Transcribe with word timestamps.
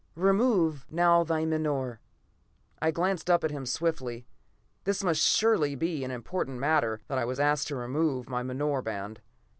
Remove 0.15 0.83
now 0.89 1.23
thy 1.23 1.45
menore." 1.45 1.99
I 2.81 2.89
glanced 2.89 3.29
up 3.29 3.43
at 3.43 3.51
him 3.51 3.67
swiftly. 3.67 4.25
This 4.83 5.03
must 5.03 5.21
surely 5.21 5.75
be 5.75 6.03
an 6.03 6.09
important 6.09 6.57
matter, 6.57 7.01
that 7.07 7.19
I 7.19 7.25
was 7.25 7.39
asked 7.39 7.67
to 7.67 7.75
remove 7.75 8.27
my 8.27 8.41
menore 8.41 8.81
band. 8.83 9.21